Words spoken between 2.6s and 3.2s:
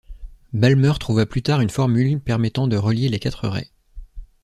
de relier les